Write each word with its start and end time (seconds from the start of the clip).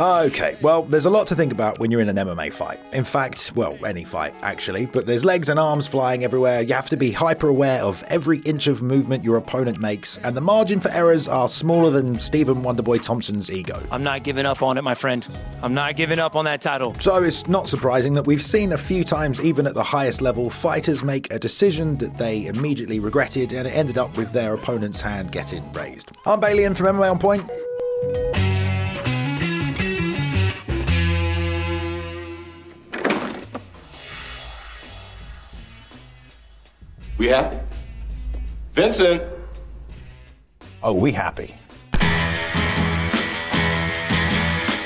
Ah, 0.00 0.22
okay, 0.22 0.56
well, 0.62 0.84
there's 0.84 1.06
a 1.06 1.10
lot 1.10 1.26
to 1.26 1.34
think 1.34 1.50
about 1.50 1.80
when 1.80 1.90
you're 1.90 2.00
in 2.00 2.08
an 2.08 2.14
MMA 2.14 2.52
fight. 2.52 2.78
In 2.92 3.02
fact, 3.02 3.50
well, 3.56 3.76
any 3.84 4.04
fight, 4.04 4.32
actually, 4.42 4.86
but 4.86 5.06
there's 5.06 5.24
legs 5.24 5.48
and 5.48 5.58
arms 5.58 5.88
flying 5.88 6.22
everywhere. 6.22 6.62
You 6.62 6.72
have 6.74 6.88
to 6.90 6.96
be 6.96 7.10
hyper 7.10 7.48
aware 7.48 7.82
of 7.82 8.04
every 8.04 8.38
inch 8.40 8.68
of 8.68 8.80
movement 8.80 9.24
your 9.24 9.36
opponent 9.36 9.80
makes, 9.80 10.16
and 10.18 10.36
the 10.36 10.40
margin 10.40 10.78
for 10.78 10.88
errors 10.92 11.26
are 11.26 11.48
smaller 11.48 11.90
than 11.90 12.16
Stephen 12.20 12.62
Wonderboy 12.62 13.02
Thompson's 13.02 13.50
ego. 13.50 13.82
I'm 13.90 14.04
not 14.04 14.22
giving 14.22 14.46
up 14.46 14.62
on 14.62 14.78
it, 14.78 14.82
my 14.82 14.94
friend. 14.94 15.26
I'm 15.62 15.74
not 15.74 15.96
giving 15.96 16.20
up 16.20 16.36
on 16.36 16.44
that 16.44 16.60
title. 16.60 16.94
So 17.00 17.20
it's 17.24 17.48
not 17.48 17.68
surprising 17.68 18.14
that 18.14 18.24
we've 18.24 18.40
seen 18.40 18.72
a 18.72 18.78
few 18.78 19.02
times, 19.02 19.40
even 19.40 19.66
at 19.66 19.74
the 19.74 19.82
highest 19.82 20.22
level, 20.22 20.48
fighters 20.48 21.02
make 21.02 21.32
a 21.32 21.40
decision 21.40 21.96
that 21.98 22.16
they 22.18 22.46
immediately 22.46 23.00
regretted 23.00 23.52
and 23.52 23.66
it 23.66 23.72
ended 23.72 23.98
up 23.98 24.16
with 24.16 24.30
their 24.30 24.54
opponent's 24.54 25.00
hand 25.00 25.32
getting 25.32 25.72
raised. 25.72 26.12
I'm 26.24 26.40
Balian 26.40 26.76
from 26.76 26.86
MMA 26.86 27.10
On 27.10 27.18
Point. 27.18 27.50
We 37.18 37.26
happy? 37.26 37.58
Vincent! 38.74 39.22
Oh, 40.84 40.94
we 40.94 41.10
happy. 41.10 41.56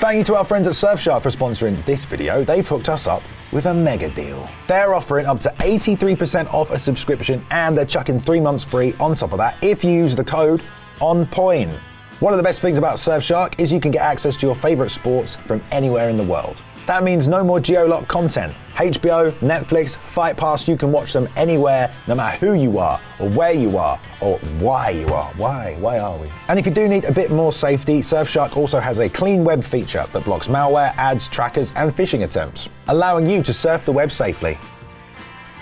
Thank 0.00 0.18
you 0.18 0.24
to 0.24 0.36
our 0.36 0.44
friends 0.44 0.66
at 0.66 0.72
Surfshark 0.72 1.22
for 1.22 1.28
sponsoring 1.28 1.84
this 1.84 2.06
video. 2.06 2.42
They've 2.42 2.66
hooked 2.66 2.88
us 2.88 3.06
up 3.06 3.22
with 3.52 3.66
a 3.66 3.74
mega 3.74 4.08
deal. 4.08 4.48
They're 4.66 4.94
offering 4.94 5.26
up 5.26 5.40
to 5.40 5.50
83% 5.58 6.52
off 6.52 6.70
a 6.70 6.78
subscription 6.78 7.44
and 7.50 7.76
they're 7.76 7.84
chucking 7.84 8.18
three 8.18 8.40
months 8.40 8.64
free 8.64 8.94
on 8.94 9.14
top 9.14 9.32
of 9.32 9.38
that 9.38 9.62
if 9.62 9.84
you 9.84 9.92
use 9.92 10.16
the 10.16 10.24
code 10.24 10.62
ONPOINT. 11.00 11.78
One 12.20 12.32
of 12.32 12.38
the 12.38 12.42
best 12.42 12.60
things 12.60 12.78
about 12.78 12.96
Surfshark 12.96 13.60
is 13.60 13.72
you 13.72 13.80
can 13.80 13.90
get 13.90 14.02
access 14.02 14.36
to 14.38 14.46
your 14.46 14.56
favorite 14.56 14.90
sports 14.90 15.36
from 15.36 15.62
anywhere 15.70 16.08
in 16.08 16.16
the 16.16 16.24
world. 16.24 16.56
That 16.86 17.04
means 17.04 17.28
no 17.28 17.44
more 17.44 17.60
geolock 17.60 18.08
content. 18.08 18.52
HBO, 18.74 19.30
Netflix, 19.38 19.96
Fight 19.96 20.36
Pass, 20.36 20.66
you 20.66 20.76
can 20.76 20.90
watch 20.90 21.12
them 21.12 21.28
anywhere, 21.36 21.94
no 22.08 22.14
matter 22.16 22.36
who 22.38 22.54
you 22.54 22.78
are, 22.78 23.00
or 23.20 23.28
where 23.30 23.52
you 23.52 23.76
are, 23.76 24.00
or 24.20 24.38
why 24.58 24.90
you 24.90 25.06
are. 25.08 25.30
Why? 25.34 25.76
Why 25.78 26.00
are 26.00 26.16
we? 26.16 26.28
And 26.48 26.58
if 26.58 26.66
you 26.66 26.72
do 26.72 26.88
need 26.88 27.04
a 27.04 27.12
bit 27.12 27.30
more 27.30 27.52
safety, 27.52 28.00
Surfshark 28.00 28.56
also 28.56 28.80
has 28.80 28.98
a 28.98 29.08
clean 29.08 29.44
web 29.44 29.62
feature 29.62 30.06
that 30.12 30.24
blocks 30.24 30.48
malware, 30.48 30.92
ads, 30.96 31.28
trackers, 31.28 31.72
and 31.76 31.94
phishing 31.94 32.24
attempts, 32.24 32.68
allowing 32.88 33.28
you 33.28 33.42
to 33.42 33.52
surf 33.52 33.84
the 33.84 33.92
web 33.92 34.10
safely. 34.10 34.58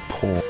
Poor. 0.08 0.42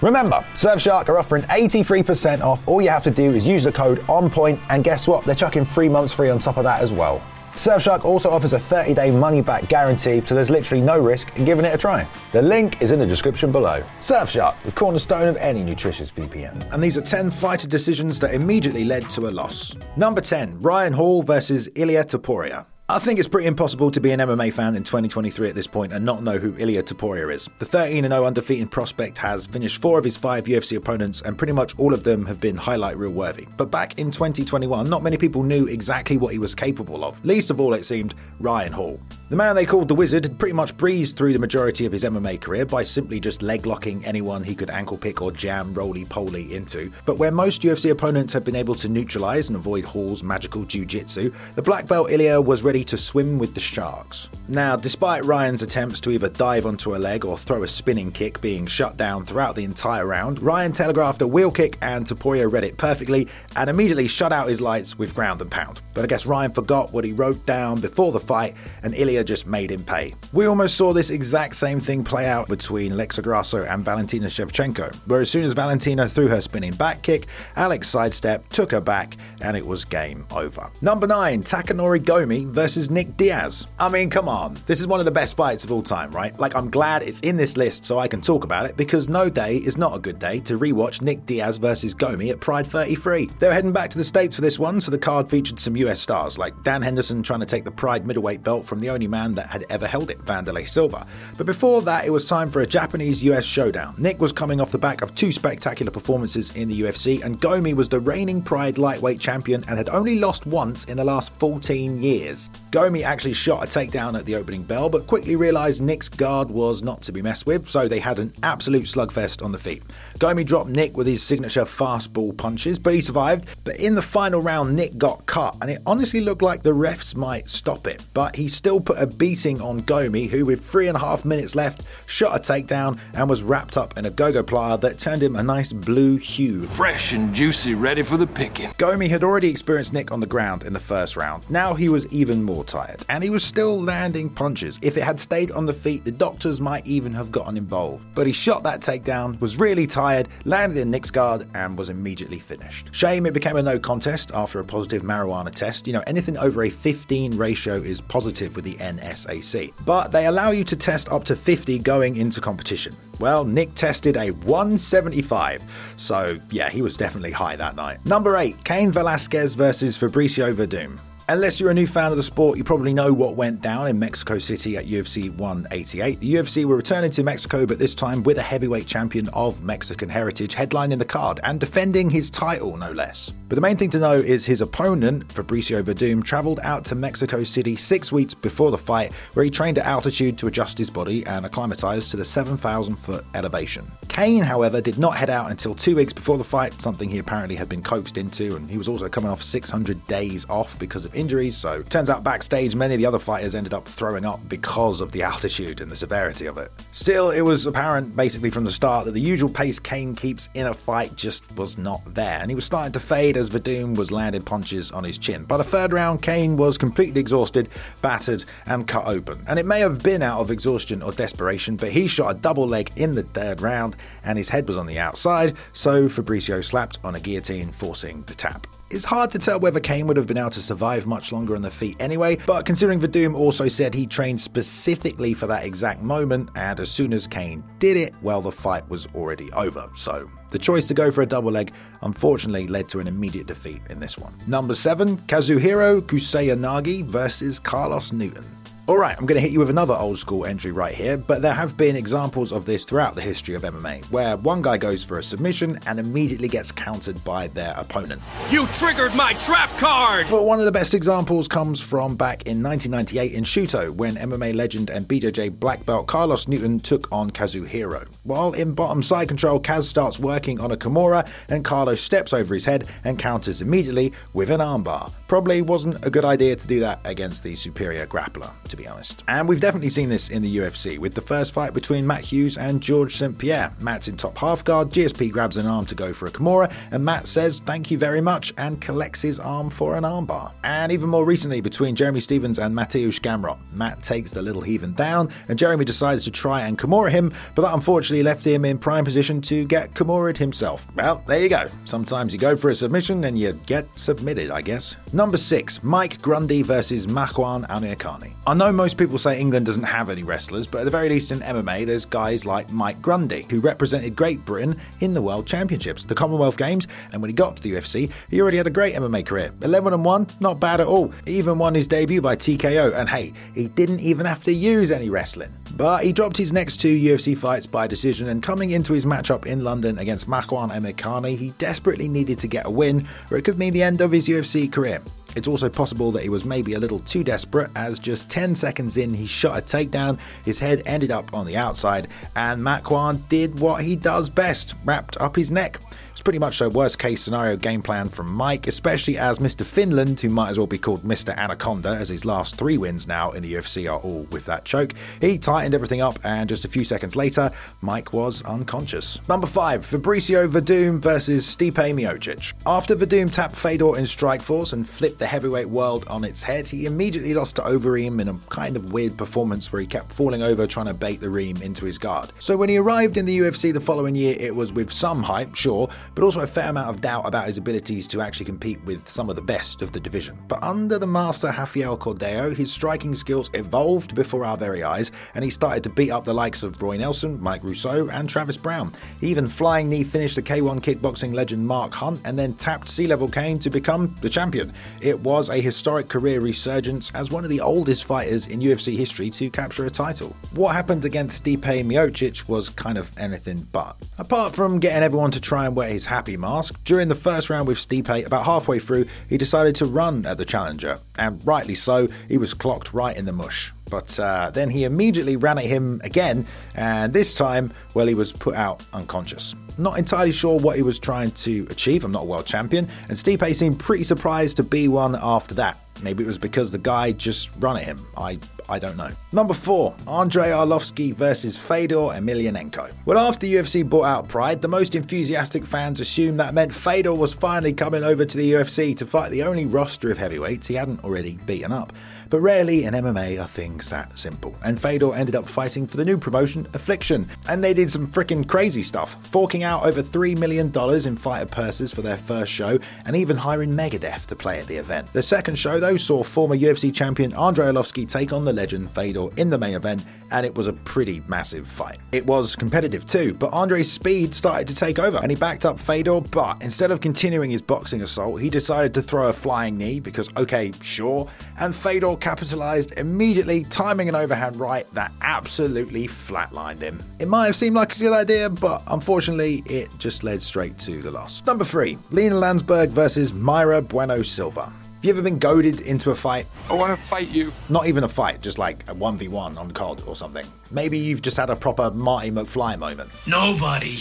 Remember, 0.00 0.44
Surfshark 0.54 1.08
are 1.08 1.18
offering 1.18 1.42
83% 1.44 2.40
off. 2.40 2.66
All 2.66 2.80
you 2.80 2.88
have 2.88 3.04
to 3.04 3.10
do 3.10 3.30
is 3.30 3.46
use 3.46 3.64
the 3.64 3.72
code 3.72 3.98
ONPOINT, 4.08 4.58
and 4.70 4.82
guess 4.82 5.06
what? 5.06 5.24
They're 5.24 5.34
chucking 5.34 5.64
three 5.64 5.88
months 5.88 6.12
free 6.12 6.30
on 6.30 6.38
top 6.38 6.56
of 6.56 6.64
that 6.64 6.80
as 6.80 6.92
well. 6.92 7.22
Surfshark 7.54 8.04
also 8.04 8.30
offers 8.30 8.52
a 8.52 8.58
30 8.58 8.94
day 8.94 9.10
money 9.10 9.40
back 9.40 9.68
guarantee, 9.68 10.22
so 10.24 10.34
there's 10.34 10.50
literally 10.50 10.82
no 10.82 10.98
risk 10.98 11.36
in 11.36 11.44
giving 11.44 11.64
it 11.64 11.74
a 11.74 11.78
try. 11.78 12.06
The 12.32 12.42
link 12.42 12.80
is 12.80 12.92
in 12.92 12.98
the 12.98 13.06
description 13.06 13.52
below. 13.52 13.84
Surfshark, 14.00 14.54
the 14.62 14.72
cornerstone 14.72 15.28
of 15.28 15.36
any 15.36 15.62
nutritious 15.62 16.10
VPN. 16.10 16.72
And 16.72 16.82
these 16.82 16.96
are 16.96 17.02
10 17.02 17.30
fighter 17.30 17.68
decisions 17.68 18.20
that 18.20 18.34
immediately 18.34 18.84
led 18.84 19.08
to 19.10 19.28
a 19.28 19.30
loss. 19.30 19.76
Number 19.96 20.20
10, 20.20 20.62
Ryan 20.62 20.92
Hall 20.92 21.22
versus 21.22 21.68
Ilia 21.74 22.04
Topuria. 22.04 22.66
I 22.92 22.98
think 22.98 23.18
it's 23.18 23.26
pretty 23.26 23.48
impossible 23.48 23.90
to 23.90 24.00
be 24.02 24.10
an 24.10 24.20
MMA 24.20 24.52
fan 24.52 24.76
in 24.76 24.84
2023 24.84 25.48
at 25.48 25.54
this 25.54 25.66
point 25.66 25.94
and 25.94 26.04
not 26.04 26.22
know 26.22 26.36
who 26.36 26.54
Ilia 26.58 26.82
Topuria 26.82 27.32
is. 27.32 27.48
The 27.58 27.64
13 27.64 28.06
0 28.06 28.24
undefeated 28.26 28.70
prospect 28.70 29.16
has 29.16 29.46
finished 29.46 29.80
four 29.80 29.98
of 29.98 30.04
his 30.04 30.18
five 30.18 30.44
UFC 30.44 30.76
opponents, 30.76 31.22
and 31.22 31.38
pretty 31.38 31.54
much 31.54 31.74
all 31.78 31.94
of 31.94 32.04
them 32.04 32.26
have 32.26 32.38
been 32.38 32.54
highlight 32.54 32.98
reel 32.98 33.10
worthy. 33.10 33.46
But 33.56 33.70
back 33.70 33.98
in 33.98 34.10
2021, 34.10 34.90
not 34.90 35.02
many 35.02 35.16
people 35.16 35.42
knew 35.42 35.64
exactly 35.68 36.18
what 36.18 36.34
he 36.34 36.38
was 36.38 36.54
capable 36.54 37.02
of. 37.02 37.24
Least 37.24 37.50
of 37.50 37.62
all, 37.62 37.72
it 37.72 37.86
seemed, 37.86 38.14
Ryan 38.40 38.74
Hall. 38.74 39.00
The 39.30 39.36
man 39.36 39.56
they 39.56 39.64
called 39.64 39.88
the 39.88 39.94
Wizard 39.94 40.24
had 40.24 40.38
pretty 40.38 40.52
much 40.52 40.76
breezed 40.76 41.16
through 41.16 41.32
the 41.32 41.38
majority 41.38 41.86
of 41.86 41.92
his 41.92 42.04
MMA 42.04 42.38
career 42.42 42.66
by 42.66 42.82
simply 42.82 43.18
just 43.18 43.40
leg 43.40 43.64
locking 43.64 44.04
anyone 44.04 44.42
he 44.42 44.54
could 44.54 44.68
ankle 44.68 44.98
pick 44.98 45.22
or 45.22 45.32
jam 45.32 45.72
roly 45.72 46.04
poly 46.04 46.54
into. 46.54 46.92
But 47.06 47.16
where 47.16 47.30
most 47.30 47.62
UFC 47.62 47.90
opponents 47.90 48.34
had 48.34 48.44
been 48.44 48.54
able 48.54 48.74
to 48.74 48.90
neutralize 48.90 49.48
and 49.48 49.56
avoid 49.56 49.86
Hall's 49.86 50.22
magical 50.22 50.64
jiu 50.64 50.84
jitsu, 50.84 51.32
the 51.54 51.62
black 51.62 51.88
belt 51.88 52.10
Ilia 52.10 52.38
was 52.42 52.62
ready 52.62 52.81
to 52.84 52.98
swim 52.98 53.38
with 53.38 53.54
the 53.54 53.60
sharks. 53.60 54.28
Now, 54.48 54.76
despite 54.76 55.24
Ryan's 55.24 55.62
attempts 55.62 56.00
to 56.00 56.10
either 56.10 56.28
dive 56.28 56.66
onto 56.66 56.94
a 56.94 56.98
leg 56.98 57.24
or 57.24 57.38
throw 57.38 57.62
a 57.62 57.68
spinning 57.68 58.10
kick 58.10 58.40
being 58.40 58.66
shut 58.66 58.96
down 58.96 59.24
throughout 59.24 59.54
the 59.54 59.64
entire 59.64 60.06
round, 60.06 60.42
Ryan 60.42 60.72
telegraphed 60.72 61.22
a 61.22 61.26
wheel 61.26 61.50
kick 61.50 61.78
and 61.80 62.04
Topuria 62.06 62.50
read 62.50 62.64
it 62.64 62.76
perfectly 62.76 63.28
and 63.56 63.70
immediately 63.70 64.08
shut 64.08 64.32
out 64.32 64.48
his 64.48 64.60
lights 64.60 64.98
with 64.98 65.14
ground 65.14 65.40
and 65.40 65.50
pound. 65.50 65.80
But 65.94 66.04
I 66.04 66.06
guess 66.06 66.26
Ryan 66.26 66.52
forgot 66.52 66.92
what 66.92 67.04
he 67.04 67.12
wrote 67.12 67.44
down 67.44 67.80
before 67.80 68.12
the 68.12 68.20
fight 68.20 68.54
and 68.82 68.94
Ilia 68.94 69.24
just 69.24 69.46
made 69.46 69.70
him 69.70 69.84
pay. 69.84 70.14
We 70.32 70.46
almost 70.46 70.76
saw 70.76 70.92
this 70.92 71.10
exact 71.10 71.54
same 71.54 71.80
thing 71.80 72.02
play 72.02 72.26
out 72.26 72.48
between 72.48 72.92
Alexa 72.92 73.22
Grasso 73.22 73.64
and 73.64 73.84
Valentina 73.84 74.26
Shevchenko, 74.26 74.94
where 75.06 75.20
as 75.20 75.30
soon 75.30 75.44
as 75.44 75.52
Valentina 75.52 76.08
threw 76.08 76.28
her 76.28 76.40
spinning 76.40 76.74
back 76.74 77.02
kick, 77.02 77.26
Alex 77.56 77.88
sidestepped, 77.88 78.50
took 78.52 78.72
her 78.72 78.80
back, 78.80 79.16
and 79.40 79.56
it 79.56 79.66
was 79.66 79.84
game 79.84 80.26
over. 80.30 80.70
Number 80.80 81.06
9, 81.06 81.42
Takanori 81.42 82.00
Gomi 82.00 82.46
versus 82.46 82.71
Nick 82.90 83.16
Diaz. 83.16 83.66
I 83.78 83.88
mean, 83.88 84.10
come 84.10 84.28
on, 84.28 84.58
this 84.66 84.80
is 84.80 84.86
one 84.86 85.00
of 85.00 85.06
the 85.06 85.10
best 85.10 85.36
fights 85.36 85.64
of 85.64 85.72
all 85.72 85.82
time, 85.82 86.10
right? 86.10 86.38
Like, 86.38 86.54
I'm 86.54 86.70
glad 86.70 87.02
it's 87.02 87.20
in 87.20 87.36
this 87.36 87.56
list 87.56 87.84
so 87.84 87.98
I 87.98 88.08
can 88.08 88.20
talk 88.20 88.44
about 88.44 88.66
it 88.66 88.76
because 88.76 89.08
no 89.08 89.28
day 89.28 89.56
is 89.56 89.76
not 89.76 89.96
a 89.96 89.98
good 89.98 90.18
day 90.18 90.40
to 90.40 90.58
rewatch 90.58 91.02
Nick 91.02 91.26
Diaz 91.26 91.58
versus 91.58 91.94
Gomi 91.94 92.30
at 92.30 92.40
Pride 92.40 92.66
33. 92.66 93.30
They 93.38 93.46
were 93.46 93.52
heading 93.52 93.72
back 93.72 93.90
to 93.90 93.98
the 93.98 94.04
States 94.04 94.36
for 94.36 94.42
this 94.42 94.58
one, 94.58 94.80
so 94.80 94.90
the 94.90 94.98
card 94.98 95.28
featured 95.28 95.58
some 95.58 95.76
US 95.76 96.00
stars 96.00 96.38
like 96.38 96.62
Dan 96.62 96.82
Henderson 96.82 97.22
trying 97.22 97.40
to 97.40 97.46
take 97.46 97.64
the 97.64 97.70
Pride 97.70 98.06
middleweight 98.06 98.42
belt 98.42 98.66
from 98.66 98.80
the 98.80 98.90
only 98.90 99.08
man 99.08 99.34
that 99.34 99.50
had 99.50 99.64
ever 99.70 99.86
held 99.86 100.10
it, 100.10 100.24
Wanderlei 100.24 100.68
Silva. 100.68 101.06
But 101.36 101.46
before 101.46 101.82
that, 101.82 102.06
it 102.06 102.10
was 102.10 102.26
time 102.26 102.50
for 102.50 102.60
a 102.60 102.66
Japanese 102.66 103.22
US 103.24 103.44
showdown. 103.44 103.94
Nick 103.98 104.20
was 104.20 104.32
coming 104.32 104.60
off 104.60 104.72
the 104.72 104.78
back 104.78 105.02
of 105.02 105.14
two 105.14 105.32
spectacular 105.32 105.90
performances 105.90 106.54
in 106.56 106.68
the 106.68 106.80
UFC, 106.80 107.22
and 107.22 107.40
Gomi 107.40 107.74
was 107.74 107.88
the 107.88 108.00
reigning 108.00 108.42
Pride 108.42 108.78
lightweight 108.78 109.20
champion 109.20 109.64
and 109.68 109.78
had 109.78 109.88
only 109.88 110.18
lost 110.18 110.46
once 110.46 110.84
in 110.84 110.96
the 110.96 111.04
last 111.04 111.32
14 111.34 112.02
years. 112.02 112.50
Gomi 112.72 113.02
actually 113.02 113.34
shot 113.34 113.62
a 113.62 113.66
takedown 113.66 114.18
at 114.18 114.24
the 114.24 114.34
opening 114.34 114.62
bell, 114.62 114.88
but 114.88 115.06
quickly 115.06 115.36
realised 115.36 115.82
Nick's 115.82 116.08
guard 116.08 116.50
was 116.50 116.82
not 116.82 117.02
to 117.02 117.12
be 117.12 117.20
messed 117.20 117.44
with, 117.44 117.68
so 117.68 117.86
they 117.86 117.98
had 117.98 118.18
an 118.18 118.32
absolute 118.42 118.84
slugfest 118.84 119.44
on 119.44 119.52
the 119.52 119.58
feet. 119.58 119.82
Gomi 120.18 120.44
dropped 120.44 120.70
Nick 120.70 120.96
with 120.96 121.06
his 121.06 121.22
signature 121.22 121.64
fastball 121.64 122.34
punches, 122.34 122.78
but 122.78 122.94
he 122.94 123.02
survived. 123.02 123.46
But 123.64 123.76
in 123.76 123.94
the 123.94 124.00
final 124.00 124.40
round, 124.40 124.74
Nick 124.74 124.96
got 124.96 125.26
cut, 125.26 125.54
and 125.60 125.70
it 125.70 125.80
honestly 125.84 126.22
looked 126.22 126.40
like 126.40 126.62
the 126.62 126.70
refs 126.70 127.14
might 127.14 127.46
stop 127.46 127.86
it. 127.86 128.02
But 128.14 128.36
he 128.36 128.48
still 128.48 128.80
put 128.80 128.98
a 128.98 129.06
beating 129.06 129.60
on 129.60 129.82
Gomi, 129.82 130.28
who, 130.30 130.46
with 130.46 130.64
three 130.64 130.88
and 130.88 130.96
a 130.96 131.00
half 131.00 131.26
minutes 131.26 131.54
left, 131.54 131.82
shot 132.06 132.34
a 132.34 132.40
takedown 132.40 132.98
and 133.12 133.28
was 133.28 133.42
wrapped 133.42 133.76
up 133.76 133.98
in 133.98 134.06
a 134.06 134.10
gogoplata 134.10 134.80
that 134.80 134.98
turned 134.98 135.22
him 135.22 135.36
a 135.36 135.42
nice 135.42 135.74
blue 135.74 136.16
hue. 136.16 136.62
Fresh 136.62 137.12
and 137.12 137.34
juicy, 137.34 137.74
ready 137.74 138.02
for 138.02 138.16
the 138.16 138.26
picking. 138.26 138.70
Gomi 138.72 139.10
had 139.10 139.22
already 139.22 139.50
experienced 139.50 139.92
Nick 139.92 140.10
on 140.10 140.20
the 140.20 140.26
ground 140.26 140.64
in 140.64 140.72
the 140.72 140.80
first 140.80 141.18
round. 141.18 141.48
Now 141.50 141.74
he 141.74 141.90
was 141.90 142.10
even 142.12 142.41
more 142.42 142.64
tired, 142.64 143.04
and 143.08 143.22
he 143.22 143.30
was 143.30 143.44
still 143.44 143.80
landing 143.80 144.28
punches. 144.28 144.78
If 144.82 144.96
it 144.96 145.02
had 145.02 145.20
stayed 145.20 145.50
on 145.52 145.66
the 145.66 145.72
feet, 145.72 146.04
the 146.04 146.12
doctors 146.12 146.60
might 146.60 146.86
even 146.86 147.12
have 147.12 147.32
gotten 147.32 147.56
involved. 147.56 148.06
But 148.14 148.26
he 148.26 148.32
shot 148.32 148.62
that 148.64 148.80
takedown, 148.80 149.40
was 149.40 149.58
really 149.58 149.86
tired, 149.86 150.28
landed 150.44 150.78
in 150.80 150.90
Nick's 150.90 151.10
guard, 151.10 151.46
and 151.54 151.76
was 151.78 151.88
immediately 151.88 152.38
finished. 152.38 152.88
Shame 152.92 153.26
it 153.26 153.34
became 153.34 153.56
a 153.56 153.62
no 153.62 153.78
contest 153.78 154.30
after 154.34 154.60
a 154.60 154.64
positive 154.64 155.02
marijuana 155.02 155.52
test. 155.52 155.86
You 155.86 155.92
know, 155.92 156.02
anything 156.06 156.36
over 156.38 156.64
a 156.64 156.70
15 156.70 157.36
ratio 157.36 157.74
is 157.74 158.00
positive 158.00 158.56
with 158.56 158.64
the 158.64 158.74
NSAC. 158.74 159.72
But 159.84 160.12
they 160.12 160.26
allow 160.26 160.50
you 160.50 160.64
to 160.64 160.76
test 160.76 161.10
up 161.10 161.24
to 161.24 161.36
50 161.36 161.78
going 161.78 162.16
into 162.16 162.40
competition. 162.40 162.94
Well, 163.20 163.44
Nick 163.44 163.74
tested 163.74 164.16
a 164.16 164.30
175, 164.30 165.62
so 165.96 166.38
yeah, 166.50 166.68
he 166.68 166.82
was 166.82 166.96
definitely 166.96 167.30
high 167.30 167.56
that 167.56 167.76
night. 167.76 168.04
Number 168.04 168.36
8, 168.36 168.64
Cain 168.64 168.90
Velasquez 168.90 169.54
versus 169.54 169.96
Fabricio 169.96 170.52
Werdum. 170.54 170.98
Unless 171.28 171.60
you're 171.60 171.70
a 171.70 171.74
new 171.74 171.86
fan 171.86 172.10
of 172.10 172.16
the 172.16 172.22
sport, 172.22 172.58
you 172.58 172.64
probably 172.64 172.92
know 172.92 173.12
what 173.12 173.36
went 173.36 173.60
down 173.60 173.86
in 173.86 173.96
Mexico 173.96 174.38
City 174.38 174.76
at 174.76 174.86
UFC 174.86 175.30
188. 175.36 176.18
The 176.18 176.34
UFC 176.34 176.64
were 176.64 176.76
returning 176.76 177.12
to 177.12 177.22
Mexico, 177.22 177.64
but 177.64 177.78
this 177.78 177.94
time 177.94 178.24
with 178.24 178.38
a 178.38 178.42
heavyweight 178.42 178.86
champion 178.86 179.28
of 179.28 179.62
Mexican 179.62 180.08
heritage 180.08 180.56
headlining 180.56 180.98
the 180.98 181.04
card 181.04 181.38
and 181.44 181.60
defending 181.60 182.10
his 182.10 182.28
title, 182.28 182.76
no 182.76 182.90
less. 182.90 183.30
But 183.48 183.54
the 183.54 183.60
main 183.60 183.76
thing 183.76 183.90
to 183.90 184.00
know 184.00 184.14
is 184.14 184.44
his 184.44 184.60
opponent, 184.60 185.28
Fabricio 185.28 185.82
Werdum, 185.82 186.24
travelled 186.24 186.58
out 186.64 186.84
to 186.86 186.96
Mexico 186.96 187.44
City 187.44 187.76
six 187.76 188.10
weeks 188.10 188.34
before 188.34 188.72
the 188.72 188.78
fight, 188.78 189.12
where 189.34 189.44
he 189.44 189.50
trained 189.50 189.78
at 189.78 189.86
altitude 189.86 190.36
to 190.38 190.48
adjust 190.48 190.76
his 190.76 190.90
body 190.90 191.24
and 191.26 191.46
acclimatise 191.46 192.10
to 192.10 192.16
the 192.16 192.24
7,000 192.24 192.96
foot 192.96 193.24
elevation. 193.34 193.86
Cain, 194.08 194.42
however, 194.42 194.80
did 194.80 194.98
not 194.98 195.16
head 195.16 195.30
out 195.30 195.50
until 195.50 195.74
two 195.74 195.94
weeks 195.94 196.12
before 196.12 196.36
the 196.36 196.44
fight, 196.44 196.82
something 196.82 197.08
he 197.08 197.18
apparently 197.18 197.54
had 197.54 197.68
been 197.68 197.82
coaxed 197.82 198.18
into, 198.18 198.56
and 198.56 198.68
he 198.68 198.76
was 198.76 198.88
also 198.88 199.08
coming 199.08 199.30
off 199.30 199.42
600 199.42 200.04
days 200.06 200.44
off 200.50 200.78
because 200.78 201.04
of 201.04 201.14
injuries, 201.22 201.56
so 201.56 201.82
turns 201.82 202.10
out 202.10 202.24
backstage 202.24 202.74
many 202.74 202.94
of 202.94 202.98
the 202.98 203.06
other 203.06 203.20
fighters 203.20 203.54
ended 203.54 203.72
up 203.72 203.86
throwing 203.86 204.24
up 204.24 204.40
because 204.48 205.00
of 205.00 205.12
the 205.12 205.22
altitude 205.22 205.80
and 205.80 205.88
the 205.88 205.94
severity 205.94 206.46
of 206.46 206.58
it. 206.58 206.72
Still, 206.90 207.30
it 207.30 207.42
was 207.42 207.64
apparent 207.64 208.16
basically 208.16 208.50
from 208.50 208.64
the 208.64 208.72
start 208.72 209.04
that 209.04 209.12
the 209.12 209.20
usual 209.20 209.48
pace 209.48 209.78
Cain 209.78 210.16
keeps 210.16 210.48
in 210.54 210.66
a 210.66 210.74
fight 210.74 211.14
just 211.14 211.56
was 211.56 211.78
not 211.78 212.00
there, 212.12 212.38
and 212.40 212.50
he 212.50 212.56
was 212.56 212.64
starting 212.64 212.92
to 212.92 212.98
fade 212.98 213.36
as 213.36 213.50
Werdum 213.50 213.96
was 213.96 214.10
landing 214.10 214.42
punches 214.42 214.90
on 214.90 215.04
his 215.04 215.16
chin. 215.16 215.44
By 215.44 215.58
the 215.58 215.64
third 215.64 215.92
round, 215.92 216.22
Cain 216.22 216.56
was 216.56 216.76
completely 216.76 217.20
exhausted, 217.20 217.68
battered, 218.00 218.44
and 218.66 218.88
cut 218.88 219.06
open. 219.06 219.44
And 219.46 219.60
it 219.60 219.66
may 219.66 219.78
have 219.78 220.02
been 220.02 220.22
out 220.22 220.40
of 220.40 220.50
exhaustion 220.50 221.02
or 221.02 221.12
desperation, 221.12 221.76
but 221.76 221.92
he 221.92 222.08
shot 222.08 222.34
a 222.34 222.38
double 222.38 222.66
leg 222.66 222.90
in 222.96 223.14
the 223.14 223.22
third 223.22 223.60
round, 223.60 223.94
and 224.24 224.36
his 224.36 224.48
head 224.48 224.66
was 224.66 224.76
on 224.76 224.86
the 224.86 224.98
outside, 224.98 225.56
so 225.72 226.08
Fabricio 226.08 226.64
slapped 226.64 226.98
on 227.04 227.14
a 227.14 227.20
guillotine, 227.20 227.70
forcing 227.70 228.22
the 228.22 228.34
tap. 228.34 228.66
It's 228.92 229.06
hard 229.06 229.30
to 229.30 229.38
tell 229.38 229.58
whether 229.58 229.80
Cain 229.80 230.06
would 230.06 230.18
have 230.18 230.26
been 230.26 230.36
able 230.36 230.50
to 230.50 230.60
survive 230.60 231.06
much 231.06 231.32
longer 231.32 231.56
on 231.56 231.62
the 231.62 231.70
feet 231.70 231.96
anyway, 231.98 232.36
but 232.46 232.66
considering 232.66 233.00
Werdum 233.00 233.34
also 233.34 233.66
said 233.66 233.94
he 233.94 234.06
trained 234.06 234.38
specifically 234.38 235.32
for 235.32 235.46
that 235.46 235.64
exact 235.64 236.02
moment, 236.02 236.50
and 236.56 236.78
as 236.78 236.90
soon 236.90 237.14
as 237.14 237.26
Cain 237.26 237.64
did 237.78 237.96
it, 237.96 238.12
well, 238.20 238.42
the 238.42 238.52
fight 238.52 238.86
was 238.90 239.08
already 239.14 239.50
over. 239.54 239.88
So 239.94 240.30
the 240.50 240.58
choice 240.58 240.86
to 240.88 240.94
go 240.94 241.10
for 241.10 241.22
a 241.22 241.26
double 241.26 241.50
leg 241.50 241.72
unfortunately 242.02 242.66
led 242.68 242.90
to 242.90 243.00
an 243.00 243.06
immediate 243.06 243.46
defeat 243.46 243.80
in 243.88 243.98
this 243.98 244.18
one. 244.18 244.34
Number 244.46 244.74
7, 244.74 245.16
Kazuhiro 245.16 246.02
Kusanagi 246.02 247.02
versus 247.02 247.58
Carlos 247.58 248.12
Newton. 248.12 248.44
Alright, 248.92 249.16
I'm 249.18 249.24
going 249.24 249.36
to 249.36 249.40
hit 249.40 249.52
you 249.52 249.58
with 249.58 249.70
another 249.70 249.94
old 249.94 250.18
school 250.18 250.44
entry 250.44 250.70
right 250.70 250.94
here, 250.94 251.16
but 251.16 251.40
there 251.40 251.54
have 251.54 251.78
been 251.78 251.96
examples 251.96 252.52
of 252.52 252.66
this 252.66 252.84
throughout 252.84 253.14
the 253.14 253.22
history 253.22 253.54
of 253.54 253.62
MMA, 253.62 254.04
where 254.10 254.36
one 254.36 254.60
guy 254.60 254.76
goes 254.76 255.02
for 255.02 255.18
a 255.18 255.22
submission 255.22 255.78
and 255.86 255.98
immediately 255.98 256.46
gets 256.46 256.70
countered 256.70 257.24
by 257.24 257.48
their 257.48 257.72
opponent. 257.78 258.20
You 258.50 258.66
triggered 258.66 259.14
my 259.14 259.32
trap 259.40 259.70
card! 259.78 260.26
But 260.28 260.44
one 260.44 260.58
of 260.58 260.66
the 260.66 260.72
best 260.72 260.92
examples 260.92 261.48
comes 261.48 261.80
from 261.80 262.16
back 262.16 262.42
in 262.42 262.62
1998 262.62 263.32
in 263.32 263.44
Shooto, 263.44 263.90
when 263.90 264.16
MMA 264.16 264.54
legend 264.54 264.90
and 264.90 265.08
BJJ 265.08 265.58
black 265.58 265.86
belt 265.86 266.06
Carlos 266.06 266.46
Newton 266.46 266.78
took 266.78 267.10
on 267.10 267.30
Kazuhiro. 267.30 268.06
While 268.24 268.52
in 268.52 268.74
bottom 268.74 269.02
side 269.02 269.28
control, 269.28 269.58
Kaz 269.58 269.84
starts 269.84 270.18
working 270.18 270.60
on 270.60 270.70
a 270.70 270.76
Kimura, 270.76 271.26
and 271.48 271.64
Carlos 271.64 272.02
steps 272.02 272.34
over 272.34 272.52
his 272.52 272.66
head 272.66 272.86
and 273.04 273.18
counters 273.18 273.62
immediately 273.62 274.12
with 274.34 274.50
an 274.50 274.60
armbar. 274.60 275.10
Probably 275.28 275.62
wasn't 275.62 276.04
a 276.04 276.10
good 276.10 276.26
idea 276.26 276.56
to 276.56 276.66
do 276.66 276.80
that 276.80 277.00
against 277.06 277.42
the 277.42 277.54
superior 277.54 278.06
grappler 278.06 278.52
to 278.68 278.76
be 278.76 278.81
honest. 278.86 279.22
And 279.28 279.48
we've 279.48 279.60
definitely 279.60 279.88
seen 279.88 280.08
this 280.08 280.28
in 280.28 280.42
the 280.42 280.56
UFC 280.56 280.98
with 280.98 281.14
the 281.14 281.20
first 281.20 281.52
fight 281.52 281.74
between 281.74 282.06
Matt 282.06 282.22
Hughes 282.22 282.56
and 282.56 282.80
George 282.80 283.16
St. 283.16 283.36
Pierre. 283.36 283.72
Matt's 283.80 284.08
in 284.08 284.16
top 284.16 284.38
half 284.38 284.64
guard, 284.64 284.90
GSP 284.90 285.30
grabs 285.30 285.56
an 285.56 285.66
arm 285.66 285.86
to 285.86 285.94
go 285.94 286.12
for 286.12 286.26
a 286.26 286.30
Kimura, 286.30 286.72
and 286.90 287.04
Matt 287.04 287.26
says 287.26 287.60
thank 287.66 287.90
you 287.90 287.98
very 287.98 288.20
much 288.20 288.52
and 288.58 288.80
collects 288.80 289.22
his 289.22 289.38
arm 289.38 289.70
for 289.70 289.96
an 289.96 290.04
armbar. 290.04 290.52
And 290.64 290.92
even 290.92 291.08
more 291.08 291.24
recently, 291.24 291.60
between 291.60 291.94
Jeremy 291.96 292.20
Stephens 292.20 292.58
and 292.58 292.74
Mateusz 292.74 293.20
Gamrot, 293.20 293.58
Matt 293.72 294.02
takes 294.02 294.30
the 294.30 294.42
little 294.42 294.62
heathen 294.62 294.94
down, 294.94 295.30
and 295.48 295.58
Jeremy 295.58 295.84
decides 295.84 296.24
to 296.24 296.30
try 296.30 296.62
and 296.62 296.78
Kimura 296.78 297.10
him, 297.10 297.32
but 297.54 297.62
that 297.62 297.74
unfortunately 297.74 298.22
left 298.22 298.46
him 298.46 298.64
in 298.64 298.78
prime 298.78 299.04
position 299.04 299.40
to 299.42 299.64
get 299.64 299.92
Kimura'd 299.94 300.38
himself. 300.38 300.86
Well, 300.94 301.22
there 301.26 301.40
you 301.40 301.48
go. 301.48 301.68
Sometimes 301.84 302.32
you 302.32 302.38
go 302.38 302.56
for 302.56 302.70
a 302.70 302.74
submission 302.74 303.24
and 303.24 303.38
you 303.38 303.52
get 303.66 303.86
submitted, 303.98 304.50
I 304.50 304.62
guess. 304.62 304.96
Number 305.12 305.36
6, 305.36 305.82
Mike 305.82 306.20
Grundy 306.22 306.62
versus 306.62 307.06
Makwan 307.06 307.66
Amirkhani 307.68 308.32
know 308.66 308.72
most 308.72 308.96
people 308.96 309.18
say 309.18 309.40
England 309.40 309.66
doesn't 309.66 309.82
have 309.82 310.08
any 310.08 310.22
wrestlers, 310.22 310.66
but 310.66 310.78
at 310.78 310.84
the 310.84 310.90
very 310.90 311.08
least 311.08 311.32
in 311.32 311.40
MMA, 311.40 311.84
there's 311.84 312.04
guys 312.04 312.46
like 312.46 312.70
Mike 312.70 313.00
Grundy, 313.02 313.46
who 313.50 313.60
represented 313.60 314.14
Great 314.14 314.44
Britain 314.44 314.76
in 315.00 315.14
the 315.14 315.22
World 315.22 315.46
Championships, 315.46 316.04
the 316.04 316.14
Commonwealth 316.14 316.56
Games, 316.56 316.86
and 317.12 317.20
when 317.20 317.28
he 317.28 317.34
got 317.34 317.56
to 317.56 317.62
the 317.62 317.72
UFC, 317.72 318.10
he 318.30 318.40
already 318.40 318.58
had 318.58 318.66
a 318.66 318.70
great 318.70 318.94
MMA 318.94 319.26
career. 319.26 319.52
11 319.62 319.92
and 319.92 320.04
1, 320.04 320.26
not 320.40 320.60
bad 320.60 320.80
at 320.80 320.86
all. 320.86 321.12
He 321.26 321.38
even 321.38 321.58
won 321.58 321.74
his 321.74 321.88
debut 321.88 322.20
by 322.20 322.36
TKO, 322.36 322.94
and 322.94 323.08
hey, 323.08 323.32
he 323.54 323.68
didn't 323.68 324.00
even 324.00 324.26
have 324.26 324.44
to 324.44 324.52
use 324.52 324.92
any 324.92 325.10
wrestling. 325.10 325.52
But 325.74 326.04
he 326.04 326.12
dropped 326.12 326.36
his 326.36 326.52
next 326.52 326.76
two 326.76 326.96
UFC 326.96 327.36
fights 327.36 327.66
by 327.66 327.86
decision, 327.86 328.28
and 328.28 328.42
coming 328.42 328.70
into 328.70 328.92
his 328.92 329.06
matchup 329.06 329.46
in 329.46 329.64
London 329.64 329.98
against 329.98 330.28
Makwan 330.28 330.70
Amirkhani, 330.70 331.36
he 331.36 331.50
desperately 331.58 332.08
needed 332.08 332.38
to 332.40 332.46
get 332.46 332.66
a 332.66 332.70
win, 332.70 333.08
or 333.30 333.38
it 333.38 333.42
could 333.42 333.58
mean 333.58 333.72
the 333.72 333.82
end 333.82 334.00
of 334.00 334.12
his 334.12 334.28
UFC 334.28 334.70
career. 334.70 335.00
It's 335.34 335.48
also 335.48 335.68
possible 335.68 336.12
that 336.12 336.22
he 336.22 336.28
was 336.28 336.44
maybe 336.44 336.74
a 336.74 336.78
little 336.78 336.98
too 337.00 337.24
desperate, 337.24 337.70
as 337.74 337.98
just 337.98 338.28
10 338.28 338.54
seconds 338.54 338.96
in, 338.96 339.14
he 339.14 339.26
shot 339.26 339.58
a 339.58 339.62
takedown, 339.62 340.18
his 340.44 340.58
head 340.58 340.82
ended 340.84 341.10
up 341.10 341.32
on 341.34 341.46
the 341.46 341.56
outside, 341.56 342.08
and 342.36 342.62
Makwan 342.62 343.26
did 343.28 343.58
what 343.58 343.82
he 343.82 343.96
does 343.96 344.28
best 344.28 344.74
wrapped 344.84 345.16
up 345.20 345.36
his 345.36 345.50
neck 345.50 345.80
pretty 346.22 346.38
much 346.38 346.60
a 346.60 346.68
worst 346.68 346.98
case 346.98 347.22
scenario 347.22 347.56
game 347.56 347.82
plan 347.82 348.08
from 348.08 348.32
Mike, 348.32 348.66
especially 348.66 349.18
as 349.18 349.38
Mr. 349.38 349.64
Finland, 349.64 350.20
who 350.20 350.28
might 350.28 350.50
as 350.50 350.58
well 350.58 350.66
be 350.66 350.78
called 350.78 351.02
Mr. 351.02 351.36
Anaconda, 351.36 351.90
as 351.90 352.08
his 352.08 352.24
last 352.24 352.56
three 352.56 352.78
wins 352.78 353.06
now 353.06 353.30
in 353.32 353.42
the 353.42 353.54
UFC 353.54 353.90
are 353.90 353.98
all 354.00 354.22
with 354.30 354.44
that 354.46 354.64
choke. 354.64 354.92
He 355.20 355.38
tightened 355.38 355.74
everything 355.74 356.00
up, 356.00 356.18
and 356.24 356.48
just 356.48 356.64
a 356.64 356.68
few 356.68 356.84
seconds 356.84 357.16
later, 357.16 357.50
Mike 357.80 358.12
was 358.12 358.42
unconscious. 358.42 359.20
Number 359.28 359.46
5, 359.46 359.84
Fabricio 359.84 360.48
Werdum 360.50 360.98
versus 361.00 361.44
Stipe 361.44 361.72
Miocic. 361.74 362.54
After 362.66 362.94
Werdum 362.94 363.30
tapped 363.32 363.56
Fedor 363.56 363.98
in 363.98 364.04
Strikeforce 364.04 364.72
and 364.72 364.88
flipped 364.88 365.18
the 365.18 365.26
heavyweight 365.26 365.68
world 365.68 366.04
on 366.08 366.24
its 366.24 366.42
head, 366.42 366.68
he 366.68 366.86
immediately 366.86 367.34
lost 367.34 367.56
to 367.56 367.62
Overeem 367.62 368.20
in 368.20 368.28
a 368.28 368.34
kind 368.48 368.76
of 368.76 368.92
weird 368.92 369.16
performance 369.16 369.72
where 369.72 369.80
he 369.80 369.86
kept 369.86 370.12
falling 370.12 370.42
over 370.42 370.66
trying 370.66 370.86
to 370.86 370.94
bait 370.94 371.20
the 371.20 371.28
Reem 371.28 371.60
into 371.62 371.84
his 371.84 371.98
guard. 371.98 372.32
So 372.38 372.56
when 372.56 372.68
he 372.68 372.76
arrived 372.76 373.16
in 373.16 373.26
the 373.26 373.38
UFC 373.38 373.72
the 373.72 373.80
following 373.80 374.14
year, 374.14 374.36
it 374.38 374.54
was 374.54 374.72
with 374.72 374.92
some 374.92 375.22
hype, 375.22 375.54
sure, 375.54 375.88
but 376.14 376.24
also 376.24 376.40
a 376.40 376.46
fair 376.46 376.70
amount 376.70 376.88
of 376.88 377.00
doubt 377.00 377.26
about 377.26 377.46
his 377.46 377.58
abilities 377.58 378.06
to 378.08 378.20
actually 378.20 378.46
compete 378.46 378.82
with 378.84 379.06
some 379.08 379.30
of 379.30 379.36
the 379.36 379.42
best 379.42 379.82
of 379.82 379.92
the 379.92 380.00
division. 380.00 380.38
But 380.48 380.62
under 380.62 380.98
the 380.98 381.06
master 381.06 381.48
Rafael 381.48 381.96
Cordeiro, 381.96 382.54
his 382.54 382.72
striking 382.72 383.14
skills 383.14 383.50
evolved 383.54 384.14
before 384.14 384.44
our 384.44 384.56
very 384.56 384.82
eyes, 384.82 385.10
and 385.34 385.44
he 385.44 385.50
started 385.50 385.82
to 385.84 385.90
beat 385.90 386.10
up 386.10 386.24
the 386.24 386.34
likes 386.34 386.62
of 386.62 386.80
Roy 386.82 386.96
Nelson, 386.96 387.40
Mike 387.40 387.62
Russow, 387.62 388.12
and 388.12 388.28
Travis 388.28 388.56
Browne. 388.56 388.92
He 389.20 389.28
even 389.28 389.46
flying 389.46 389.88
knee 389.88 390.04
finished 390.04 390.36
the 390.36 390.42
K1 390.42 390.80
kickboxing 390.80 391.34
legend 391.34 391.66
Mark 391.66 391.94
Hunt 391.94 392.20
and 392.24 392.38
then 392.38 392.54
tapped 392.54 392.88
Sea 392.88 393.06
Level 393.06 393.28
Cain 393.28 393.58
to 393.60 393.70
become 393.70 394.14
the 394.20 394.28
champion. 394.28 394.72
It 395.00 395.18
was 395.20 395.50
a 395.50 395.60
historic 395.60 396.08
career 396.08 396.40
resurgence 396.40 397.10
as 397.14 397.30
one 397.30 397.44
of 397.44 397.50
the 397.50 397.60
oldest 397.60 398.04
fighters 398.04 398.46
in 398.46 398.60
UFC 398.60 398.96
history 398.96 399.30
to 399.30 399.50
capture 399.50 399.86
a 399.86 399.90
title. 399.90 400.34
What 400.54 400.74
happened 400.74 401.04
against 401.04 401.44
Stipe 401.44 401.62
Miocic 401.62 402.48
was 402.48 402.68
kind 402.68 402.98
of 402.98 403.10
anything 403.18 403.66
but. 403.72 403.96
Apart 404.18 404.54
from 404.54 404.78
getting 404.78 405.02
everyone 405.02 405.30
to 405.32 405.40
try 405.40 405.66
and 405.66 405.76
wear 405.76 405.88
his 405.88 406.01
happy 406.06 406.36
mask, 406.36 406.82
during 406.84 407.08
the 407.08 407.14
first 407.14 407.50
round 407.50 407.66
with 407.68 407.78
Stipe, 407.78 408.26
about 408.26 408.44
halfway 408.44 408.78
through, 408.78 409.06
he 409.28 409.36
decided 409.36 409.74
to 409.76 409.86
run 409.86 410.26
at 410.26 410.38
the 410.38 410.44
challenger, 410.44 410.98
and 411.18 411.44
rightly 411.46 411.74
so, 411.74 412.08
he 412.28 412.38
was 412.38 412.54
clocked 412.54 412.92
right 412.92 413.16
in 413.16 413.24
the 413.24 413.32
mush. 413.32 413.72
But 413.90 414.18
uh, 414.18 414.50
then 414.50 414.70
he 414.70 414.84
immediately 414.84 415.36
ran 415.36 415.58
at 415.58 415.64
him 415.64 416.00
again, 416.04 416.46
and 416.74 417.12
this 417.12 417.34
time, 417.34 417.72
well, 417.94 418.06
he 418.06 418.14
was 418.14 418.32
put 418.32 418.54
out 418.54 418.84
unconscious. 418.92 419.54
Not 419.78 419.98
entirely 419.98 420.32
sure 420.32 420.58
what 420.58 420.76
he 420.76 420.82
was 420.82 420.98
trying 420.98 421.30
to 421.32 421.66
achieve, 421.70 422.04
I'm 422.04 422.12
not 422.12 422.22
a 422.22 422.26
world 422.26 422.46
champion, 422.46 422.88
and 423.08 423.16
Stipe 423.16 423.54
seemed 423.54 423.78
pretty 423.78 424.04
surprised 424.04 424.56
to 424.58 424.62
be 424.62 424.88
one 424.88 425.16
after 425.20 425.54
that. 425.56 425.78
Maybe 426.02 426.24
it 426.24 426.26
was 426.26 426.38
because 426.38 426.72
the 426.72 426.78
guy 426.78 427.12
just 427.12 427.50
ran 427.58 427.76
at 427.76 427.84
him. 427.84 428.04
I 428.16 428.38
I 428.72 428.78
don't 428.78 428.96
know. 428.96 429.10
Number 429.32 429.52
four, 429.52 429.94
Andrei 430.08 430.48
Arlovski 430.48 431.12
versus 431.12 431.58
Fedor 431.58 432.14
Emelianenko. 432.16 432.90
Well, 433.04 433.18
after 433.18 433.46
UFC 433.46 433.86
bought 433.86 434.06
out 434.06 434.28
Pride, 434.28 434.62
the 434.62 434.68
most 434.68 434.94
enthusiastic 434.94 435.66
fans 435.66 436.00
assumed 436.00 436.40
that 436.40 436.54
meant 436.54 436.72
Fedor 436.72 437.12
was 437.12 437.34
finally 437.34 437.74
coming 437.74 438.02
over 438.02 438.24
to 438.24 438.36
the 438.38 438.52
UFC 438.52 438.96
to 438.96 439.04
fight 439.04 439.30
the 439.30 439.42
only 439.42 439.66
roster 439.66 440.10
of 440.10 440.16
heavyweights 440.16 440.68
he 440.68 440.74
hadn't 440.74 441.04
already 441.04 441.38
beaten 441.44 441.70
up. 441.70 441.92
But 442.32 442.40
rarely 442.40 442.84
in 442.84 442.94
MMA 442.94 443.38
are 443.38 443.46
things 443.46 443.90
that 443.90 444.18
simple, 444.18 444.56
and 444.64 444.80
Fedor 444.80 445.14
ended 445.14 445.34
up 445.34 445.44
fighting 445.44 445.86
for 445.86 445.98
the 445.98 446.04
new 446.06 446.16
promotion, 446.16 446.66
Affliction, 446.72 447.28
and 447.46 447.62
they 447.62 447.74
did 447.74 447.90
some 447.90 448.06
freaking 448.06 448.48
crazy 448.48 448.80
stuff, 448.80 449.18
forking 449.26 449.64
out 449.64 449.84
over 449.84 450.02
$3 450.02 450.38
million 450.38 450.72
in 451.06 451.16
fighter 451.16 451.44
purses 451.44 451.92
for 451.92 452.00
their 452.00 452.16
first 452.16 452.50
show, 452.50 452.78
and 453.04 453.14
even 453.14 453.36
hiring 453.36 453.72
Megadeth 453.72 454.28
to 454.28 454.34
play 454.34 454.58
at 454.58 454.66
the 454.66 454.76
event. 454.76 455.12
The 455.12 455.20
second 455.20 455.58
show, 455.58 455.78
though, 455.78 455.98
saw 455.98 456.24
former 456.24 456.56
UFC 456.56 456.94
champion 456.94 457.34
Andrei 457.34 457.66
Arlovski 457.66 458.08
take 458.08 458.32
on 458.32 458.46
the 458.46 458.52
legend 458.54 458.90
Fedor 458.92 459.28
in 459.36 459.50
the 459.50 459.58
main 459.58 459.74
event, 459.74 460.02
and 460.30 460.46
it 460.46 460.54
was 460.54 460.68
a 460.68 460.72
pretty 460.72 461.22
massive 461.28 461.68
fight. 461.68 461.98
It 462.12 462.24
was 462.24 462.56
competitive 462.56 463.04
too, 463.04 463.34
but 463.34 463.52
Andrei's 463.52 463.92
speed 463.92 464.34
started 464.34 464.66
to 464.68 464.74
take 464.74 464.98
over, 464.98 465.18
and 465.18 465.30
he 465.30 465.36
backed 465.36 465.66
up 465.66 465.78
Fedor, 465.78 466.22
but 466.22 466.62
instead 466.62 466.92
of 466.92 467.02
continuing 467.02 467.50
his 467.50 467.60
boxing 467.60 468.00
assault, 468.00 468.40
he 468.40 468.48
decided 468.48 468.94
to 468.94 469.02
throw 469.02 469.28
a 469.28 469.34
flying 469.34 469.76
knee 469.76 470.00
because, 470.00 470.30
okay, 470.38 470.72
sure, 470.80 471.28
and 471.60 471.76
Fedor 471.76 472.16
capitalized 472.22 472.92
immediately, 472.92 473.64
timing 473.64 474.08
an 474.08 474.14
overhand 474.14 474.56
right 474.56 474.88
that 474.94 475.12
absolutely 475.20 476.06
flatlined 476.06 476.80
him. 476.80 477.02
It 477.18 477.26
might 477.26 477.46
have 477.46 477.56
seemed 477.56 477.74
like 477.74 477.96
a 477.96 477.98
good 477.98 478.12
idea, 478.12 478.48
but 478.48 478.82
unfortunately, 478.86 479.62
it 479.66 479.90
just 479.98 480.22
led 480.22 480.40
straight 480.40 480.78
to 480.78 481.02
the 481.02 481.10
loss. 481.10 481.44
Number 481.44 481.64
three, 481.64 481.98
Lena 482.10 482.36
Landsberg 482.36 482.90
versus 482.90 483.32
Mayra 483.32 483.86
Bueno 483.86 484.22
Silva. 484.22 484.62
Have 484.62 485.04
you 485.08 485.10
ever 485.10 485.22
been 485.22 485.40
goaded 485.40 485.80
into 485.80 486.12
a 486.12 486.14
fight? 486.14 486.46
I 486.70 486.74
want 486.74 486.96
to 486.96 487.06
fight 487.06 487.30
you. 487.30 487.52
Not 487.68 487.88
even 487.88 488.04
a 488.04 488.08
fight, 488.08 488.40
just 488.40 488.56
like 488.56 488.88
a 488.88 488.94
1v1 488.94 489.58
on 489.58 489.72
COD 489.72 490.02
or 490.06 490.14
something. 490.14 490.46
Maybe 490.70 490.96
you've 490.96 491.22
just 491.22 491.36
had 491.36 491.50
a 491.50 491.56
proper 491.56 491.90
Marty 491.90 492.30
McFly 492.30 492.78
moment. 492.78 493.10
Nobody 493.26 493.98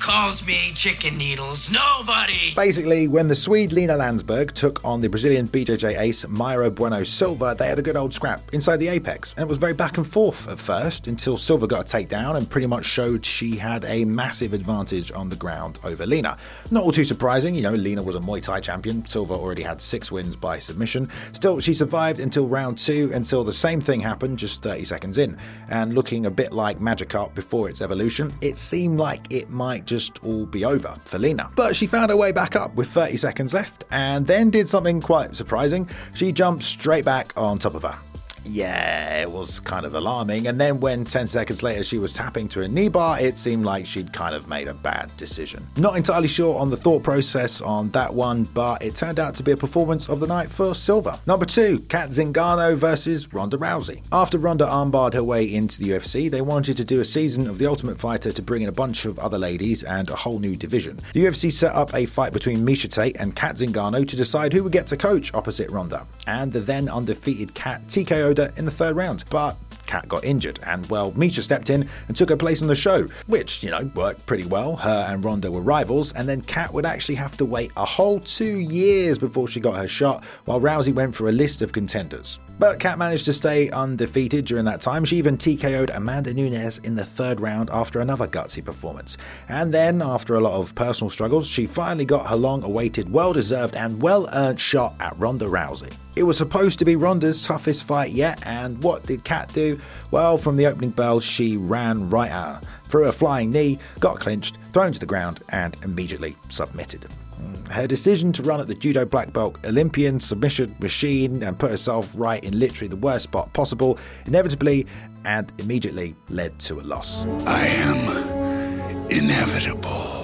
calls 0.00 0.44
me 0.46 0.70
chicken 0.74 1.16
needles. 1.18 1.70
Nobody. 1.70 2.54
Basically, 2.56 3.06
when 3.06 3.28
the 3.28 3.36
Swede 3.36 3.72
Lena 3.72 3.96
Landsberg 3.96 4.54
took 4.54 4.82
on 4.84 5.00
the 5.00 5.08
Brazilian 5.08 5.46
BJJ 5.46 6.00
ace 6.00 6.24
Mayra 6.24 6.74
Bueno 6.74 7.04
Silva, 7.04 7.54
they 7.56 7.68
had 7.68 7.78
a 7.78 7.82
good 7.82 7.96
old 7.96 8.14
scrap 8.14 8.40
inside 8.54 8.78
the 8.78 8.88
apex. 8.88 9.34
And 9.36 9.44
it 9.44 9.48
was 9.48 9.58
very 9.58 9.74
back 9.74 9.98
and 9.98 10.06
forth 10.06 10.48
at 10.48 10.58
first 10.58 11.06
until 11.06 11.36
Silva 11.36 11.66
got 11.66 11.92
a 11.92 11.96
takedown 11.96 12.36
and 12.36 12.48
pretty 12.48 12.66
much 12.66 12.86
showed 12.86 13.24
she 13.26 13.56
had 13.56 13.84
a 13.84 14.04
massive 14.06 14.54
advantage 14.54 15.12
on 15.12 15.28
the 15.28 15.36
ground 15.36 15.78
over 15.84 16.06
Lena. 16.06 16.38
Not 16.70 16.84
all 16.84 16.92
too 16.92 17.04
surprising, 17.04 17.54
you 17.54 17.62
know, 17.62 17.74
Lena 17.74 18.02
was 18.02 18.16
a 18.16 18.20
Muay 18.20 18.42
Thai 18.42 18.60
champion, 18.60 19.04
Silva 19.04 19.34
already 19.34 19.62
had 19.62 19.80
six 19.80 20.10
wins 20.10 20.34
by 20.34 20.58
submission. 20.58 21.10
Still, 21.32 21.60
she 21.60 21.74
survived 21.74 22.20
until 22.20 22.48
round 22.48 22.78
two 22.78 23.10
until 23.12 23.44
the 23.44 23.52
same 23.52 23.82
thing 23.82 24.00
happened 24.00 24.38
just 24.38 24.62
30 24.62 24.84
seconds 24.84 25.18
in. 25.18 25.36
And 25.68 25.94
looking 25.94 26.24
a 26.24 26.30
bit 26.30 26.52
like 26.52 26.78
Magikarp 26.78 27.34
before 27.34 27.68
its 27.68 27.82
evolution, 27.82 28.32
it 28.40 28.56
seemed 28.56 28.98
like 28.98 29.32
it 29.32 29.50
might 29.50 29.89
just 29.90 30.22
all 30.24 30.46
be 30.46 30.64
over 30.64 30.94
for 31.04 31.18
Lena. 31.18 31.50
But 31.56 31.74
she 31.74 31.86
found 31.86 32.10
her 32.10 32.16
way 32.16 32.30
back 32.30 32.54
up 32.54 32.74
with 32.76 32.88
30 32.88 33.16
seconds 33.16 33.52
left 33.52 33.84
and 33.90 34.26
then 34.26 34.48
did 34.48 34.68
something 34.68 35.00
quite 35.00 35.36
surprising. 35.36 35.88
She 36.14 36.30
jumped 36.30 36.62
straight 36.62 37.04
back 37.04 37.32
on 37.36 37.58
top 37.58 37.74
of 37.74 37.82
her 37.82 37.98
yeah, 38.44 39.22
it 39.22 39.30
was 39.30 39.60
kind 39.60 39.86
of 39.86 39.94
alarming. 39.94 40.46
And 40.46 40.60
then 40.60 40.80
when 40.80 41.04
10 41.04 41.26
seconds 41.26 41.62
later 41.62 41.82
she 41.82 41.98
was 41.98 42.12
tapping 42.12 42.48
to 42.48 42.62
a 42.62 42.68
knee 42.68 42.88
bar, 42.88 43.20
it 43.20 43.38
seemed 43.38 43.64
like 43.64 43.86
she'd 43.86 44.12
kind 44.12 44.34
of 44.34 44.48
made 44.48 44.68
a 44.68 44.74
bad 44.74 45.14
decision. 45.16 45.66
Not 45.76 45.96
entirely 45.96 46.28
sure 46.28 46.58
on 46.58 46.70
the 46.70 46.76
thought 46.76 47.02
process 47.02 47.60
on 47.60 47.90
that 47.90 48.12
one, 48.12 48.44
but 48.44 48.82
it 48.82 48.96
turned 48.96 49.18
out 49.18 49.34
to 49.36 49.42
be 49.42 49.52
a 49.52 49.56
performance 49.56 50.08
of 50.08 50.20
the 50.20 50.26
night 50.26 50.48
for 50.48 50.74
Silva. 50.74 51.20
Number 51.26 51.44
two, 51.44 51.80
Cat 51.80 52.10
Zingano 52.10 52.76
versus 52.76 53.32
Ronda 53.32 53.56
Rousey. 53.56 54.02
After 54.12 54.38
Ronda 54.38 54.64
armbarred 54.64 55.14
her 55.14 55.24
way 55.24 55.44
into 55.44 55.78
the 55.78 55.90
UFC, 55.90 56.30
they 56.30 56.42
wanted 56.42 56.76
to 56.78 56.84
do 56.84 57.00
a 57.00 57.04
season 57.04 57.48
of 57.48 57.58
The 57.58 57.66
Ultimate 57.66 57.98
Fighter 57.98 58.32
to 58.32 58.42
bring 58.42 58.62
in 58.62 58.68
a 58.68 58.72
bunch 58.72 59.04
of 59.04 59.18
other 59.18 59.38
ladies 59.38 59.82
and 59.82 60.10
a 60.10 60.16
whole 60.16 60.38
new 60.38 60.56
division. 60.56 60.98
The 61.12 61.24
UFC 61.24 61.52
set 61.52 61.74
up 61.74 61.94
a 61.94 62.06
fight 62.06 62.32
between 62.32 62.66
Miesha 62.66 62.88
Tate 62.88 63.16
and 63.18 63.36
Cat 63.36 63.56
Zingano 63.56 64.06
to 64.06 64.16
decide 64.16 64.52
who 64.52 64.62
would 64.64 64.72
get 64.72 64.86
to 64.88 64.96
coach 64.96 65.32
opposite 65.34 65.70
Ronda. 65.70 66.06
And 66.26 66.52
the 66.52 66.60
then 66.60 66.88
undefeated 66.88 67.54
Cat 67.54 67.86
TKO 67.86 68.29
in 68.38 68.64
the 68.64 68.70
third 68.70 68.96
round, 68.96 69.24
but 69.30 69.56
Cat 69.90 70.08
got 70.08 70.24
injured, 70.24 70.60
and 70.68 70.88
well, 70.88 71.10
Miesha 71.12 71.42
stepped 71.42 71.68
in 71.68 71.88
and 72.06 72.16
took 72.16 72.28
her 72.28 72.36
place 72.36 72.62
on 72.62 72.68
the 72.68 72.76
show, 72.76 73.08
which, 73.26 73.64
you 73.64 73.72
know, 73.72 73.90
worked 73.96 74.24
pretty 74.24 74.44
well. 74.44 74.76
Her 74.76 75.06
and 75.08 75.24
Ronda 75.24 75.50
were 75.50 75.62
rivals, 75.62 76.12
and 76.12 76.28
then 76.28 76.42
Cat 76.42 76.72
would 76.72 76.86
actually 76.86 77.16
have 77.16 77.36
to 77.38 77.44
wait 77.44 77.72
a 77.76 77.84
whole 77.84 78.20
two 78.20 78.58
years 78.58 79.18
before 79.18 79.48
she 79.48 79.58
got 79.58 79.76
her 79.76 79.88
shot, 79.88 80.24
while 80.44 80.60
Rousey 80.60 80.94
went 80.94 81.16
for 81.16 81.28
a 81.28 81.32
list 81.32 81.60
of 81.60 81.72
contenders. 81.72 82.38
But 82.60 82.78
Cat 82.78 82.98
managed 82.98 83.24
to 83.24 83.32
stay 83.32 83.68
undefeated 83.70 84.44
during 84.44 84.66
that 84.66 84.80
time. 84.80 85.04
She 85.04 85.16
even 85.16 85.36
TKO'd 85.36 85.90
Amanda 85.90 86.34
Nunes 86.34 86.78
in 86.78 86.94
the 86.94 87.04
third 87.04 87.40
round 87.40 87.68
after 87.72 88.00
another 88.00 88.28
gutsy 88.28 88.64
performance. 88.64 89.16
And 89.48 89.74
then, 89.74 90.02
after 90.02 90.36
a 90.36 90.40
lot 90.40 90.60
of 90.60 90.72
personal 90.76 91.10
struggles, 91.10 91.48
she 91.48 91.66
finally 91.66 92.04
got 92.04 92.28
her 92.28 92.36
long 92.36 92.62
awaited, 92.62 93.10
well 93.10 93.32
deserved, 93.32 93.74
and 93.74 94.00
well 94.00 94.28
earned 94.34 94.60
shot 94.60 94.94
at 95.00 95.18
Ronda 95.18 95.46
Rousey. 95.46 95.92
It 96.20 96.24
was 96.24 96.36
supposed 96.36 96.78
to 96.80 96.84
be 96.84 96.96
Ronda's 96.96 97.40
toughest 97.40 97.84
fight 97.84 98.10
yet, 98.10 98.42
and 98.44 98.82
what 98.82 99.04
did 99.04 99.24
Cat 99.24 99.50
do? 99.54 99.80
Well, 100.10 100.36
from 100.36 100.58
the 100.58 100.66
opening 100.66 100.90
bell, 100.90 101.18
she 101.18 101.56
ran 101.56 102.10
right 102.10 102.30
at 102.30 102.56
her, 102.56 102.60
threw 102.84 103.06
a 103.06 103.12
flying 103.12 103.50
knee, 103.50 103.78
got 104.00 104.20
clinched, 104.20 104.58
thrown 104.74 104.92
to 104.92 104.98
the 104.98 105.06
ground, 105.06 105.42
and 105.48 105.74
immediately 105.82 106.36
submitted. 106.50 107.06
Mm, 107.40 107.68
her 107.68 107.86
decision 107.86 108.32
to 108.32 108.42
run 108.42 108.60
at 108.60 108.68
the 108.68 108.74
judo 108.74 109.06
black 109.06 109.32
belt 109.32 109.56
Olympian 109.64 110.20
submission 110.20 110.76
machine 110.78 111.42
and 111.42 111.58
put 111.58 111.70
herself 111.70 112.12
right 112.14 112.44
in 112.44 112.58
literally 112.58 112.88
the 112.88 112.96
worst 112.96 113.22
spot 113.22 113.50
possible 113.54 113.98
inevitably 114.26 114.86
and 115.24 115.50
immediately 115.56 116.14
led 116.28 116.58
to 116.58 116.80
a 116.80 116.82
loss. 116.82 117.24
I 117.46 117.66
am 117.66 119.08
inevitable. 119.10 120.19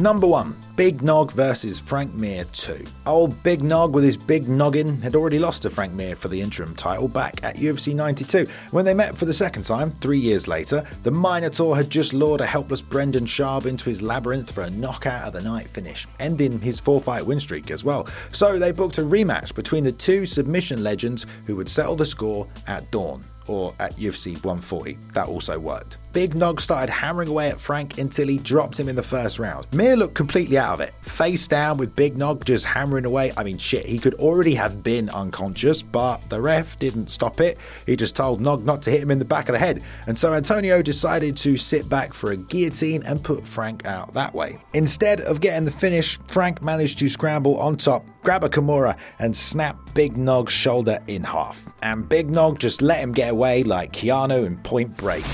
Number 0.00 0.26
one, 0.26 0.56
Big 0.76 1.02
Nog 1.02 1.30
versus 1.30 1.78
Frank 1.78 2.14
Mir 2.14 2.44
2. 2.52 2.86
Old 3.04 3.42
Big 3.42 3.62
Nog 3.62 3.92
with 3.92 4.02
his 4.02 4.16
big 4.16 4.48
noggin 4.48 4.98
had 5.02 5.14
already 5.14 5.38
lost 5.38 5.60
to 5.60 5.68
Frank 5.68 5.92
Mir 5.92 6.16
for 6.16 6.28
the 6.28 6.40
interim 6.40 6.74
title 6.74 7.06
back 7.06 7.44
at 7.44 7.56
UFC 7.56 7.94
92. 7.94 8.46
When 8.70 8.86
they 8.86 8.94
met 8.94 9.14
for 9.14 9.26
the 9.26 9.34
second 9.34 9.64
time, 9.64 9.92
three 9.92 10.18
years 10.18 10.48
later, 10.48 10.84
the 11.02 11.10
Minotaur 11.10 11.76
had 11.76 11.90
just 11.90 12.14
lured 12.14 12.40
a 12.40 12.46
helpless 12.46 12.80
Brendan 12.80 13.26
Schaub 13.26 13.66
into 13.66 13.90
his 13.90 14.00
labyrinth 14.00 14.50
for 14.50 14.62
a 14.62 14.70
knockout 14.70 15.26
of 15.26 15.34
the 15.34 15.42
night 15.42 15.68
finish, 15.68 16.06
ending 16.18 16.62
his 16.62 16.80
four 16.80 16.98
fight 16.98 17.26
win 17.26 17.38
streak 17.38 17.70
as 17.70 17.84
well. 17.84 18.06
So 18.32 18.58
they 18.58 18.72
booked 18.72 18.96
a 18.96 19.02
rematch 19.02 19.54
between 19.54 19.84
the 19.84 19.92
two 19.92 20.24
submission 20.24 20.82
legends 20.82 21.26
who 21.44 21.56
would 21.56 21.68
settle 21.68 21.96
the 21.96 22.06
score 22.06 22.48
at 22.66 22.90
dawn 22.90 23.22
or 23.50 23.74
at 23.80 23.96
UFC 23.96 24.34
140. 24.44 24.96
That 25.12 25.26
also 25.26 25.58
worked. 25.58 25.98
Big 26.12 26.34
Nog 26.34 26.60
started 26.60 26.90
hammering 26.90 27.28
away 27.28 27.50
at 27.50 27.60
Frank 27.60 27.98
until 27.98 28.28
he 28.28 28.38
dropped 28.38 28.78
him 28.78 28.88
in 28.88 28.96
the 28.96 29.02
first 29.02 29.38
round. 29.38 29.66
Mir 29.72 29.96
looked 29.96 30.14
completely 30.14 30.58
out 30.58 30.74
of 30.74 30.80
it, 30.80 30.94
face 31.02 31.46
down 31.46 31.76
with 31.76 31.94
Big 31.94 32.16
Nog 32.16 32.44
just 32.44 32.64
hammering 32.64 33.04
away. 33.04 33.32
I 33.36 33.44
mean, 33.44 33.58
shit, 33.58 33.86
he 33.86 33.98
could 33.98 34.14
already 34.14 34.54
have 34.54 34.82
been 34.82 35.08
unconscious, 35.10 35.82
but 35.82 36.18
the 36.30 36.40
ref 36.40 36.78
didn't 36.78 37.10
stop 37.10 37.40
it. 37.40 37.58
He 37.86 37.96
just 37.96 38.16
told 38.16 38.40
Nog 38.40 38.64
not 38.64 38.82
to 38.82 38.90
hit 38.90 39.02
him 39.02 39.10
in 39.10 39.18
the 39.18 39.24
back 39.24 39.48
of 39.48 39.52
the 39.52 39.58
head. 39.58 39.82
And 40.06 40.18
so 40.18 40.32
Antonio 40.32 40.80
decided 40.80 41.36
to 41.38 41.56
sit 41.56 41.88
back 41.88 42.14
for 42.14 42.30
a 42.30 42.36
guillotine 42.36 43.02
and 43.04 43.22
put 43.22 43.46
Frank 43.46 43.84
out 43.86 44.14
that 44.14 44.34
way. 44.34 44.58
Instead 44.74 45.20
of 45.22 45.40
getting 45.40 45.64
the 45.64 45.70
finish, 45.70 46.18
Frank 46.28 46.62
managed 46.62 46.98
to 47.00 47.08
scramble 47.08 47.58
on 47.58 47.76
top, 47.76 48.04
grab 48.22 48.44
a 48.44 48.48
Kimura, 48.48 48.98
and 49.18 49.36
snap 49.36 49.78
Big 49.94 50.16
Nog's 50.16 50.52
shoulder 50.52 50.98
in 51.06 51.24
half. 51.24 51.68
And 51.82 52.08
Big 52.08 52.30
Nog 52.30 52.58
just 52.58 52.82
let 52.82 53.00
him 53.00 53.12
get 53.12 53.30
away 53.30 53.62
like 53.62 53.92
Keanu 53.92 54.46
in 54.46 54.56
Point 54.58 54.96
Break. 54.96 55.24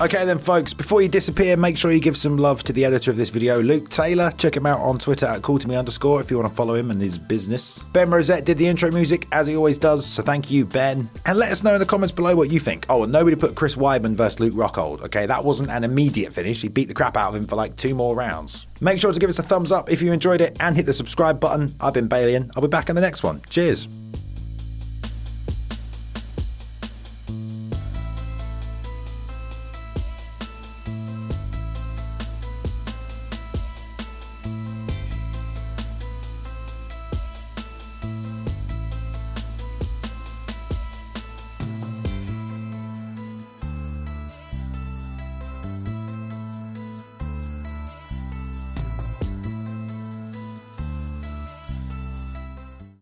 Okay, 0.00 0.24
then, 0.24 0.38
folks, 0.38 0.72
before 0.72 1.02
you 1.02 1.08
disappear, 1.08 1.56
make 1.56 1.76
sure 1.76 1.90
you 1.90 1.98
give 1.98 2.16
some 2.16 2.38
love 2.38 2.62
to 2.62 2.72
the 2.72 2.84
editor 2.84 3.10
of 3.10 3.16
this 3.16 3.30
video, 3.30 3.60
Luke 3.60 3.88
Taylor. 3.88 4.30
Check 4.38 4.56
him 4.56 4.64
out 4.64 4.78
on 4.78 4.96
Twitter 4.96 5.26
at 5.26 5.42
call 5.42 5.58
to 5.58 5.66
me 5.66 5.74
underscore 5.74 6.20
if 6.20 6.30
you 6.30 6.38
want 6.38 6.48
to 6.48 6.54
follow 6.54 6.76
him 6.76 6.92
and 6.92 7.02
his 7.02 7.18
business. 7.18 7.80
Ben 7.92 8.08
Rosette 8.08 8.44
did 8.44 8.58
the 8.58 8.68
intro 8.68 8.92
music 8.92 9.26
as 9.32 9.48
he 9.48 9.56
always 9.56 9.76
does, 9.76 10.06
so 10.06 10.22
thank 10.22 10.52
you, 10.52 10.64
Ben. 10.64 11.10
And 11.26 11.36
let 11.36 11.50
us 11.50 11.64
know 11.64 11.74
in 11.74 11.80
the 11.80 11.84
comments 11.86 12.12
below 12.12 12.36
what 12.36 12.48
you 12.48 12.60
think. 12.60 12.86
Oh, 12.88 13.02
and 13.02 13.12
nobody 13.12 13.34
put 13.34 13.56
Chris 13.56 13.74
Weidman 13.74 14.14
versus 14.14 14.38
Luke 14.38 14.54
Rockhold. 14.54 15.02
Okay, 15.02 15.26
that 15.26 15.44
wasn't 15.44 15.70
an 15.70 15.82
immediate 15.82 16.32
finish. 16.32 16.62
He 16.62 16.68
beat 16.68 16.86
the 16.86 16.94
crap 16.94 17.16
out 17.16 17.30
of 17.30 17.34
him 17.34 17.48
for 17.48 17.56
like 17.56 17.74
two 17.74 17.96
more 17.96 18.14
rounds. 18.14 18.68
Make 18.80 19.00
sure 19.00 19.12
to 19.12 19.18
give 19.18 19.30
us 19.30 19.40
a 19.40 19.42
thumbs 19.42 19.72
up 19.72 19.90
if 19.90 20.00
you 20.00 20.12
enjoyed 20.12 20.40
it 20.40 20.56
and 20.60 20.76
hit 20.76 20.86
the 20.86 20.92
subscribe 20.92 21.40
button. 21.40 21.74
I've 21.80 21.94
been 21.94 22.08
Balian. 22.08 22.52
I'll 22.54 22.62
be 22.62 22.68
back 22.68 22.88
in 22.88 22.94
the 22.94 23.02
next 23.02 23.24
one. 23.24 23.42
Cheers. 23.50 23.88